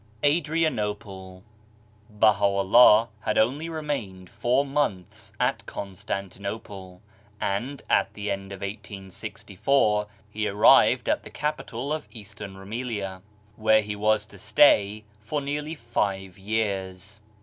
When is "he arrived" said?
10.31-11.07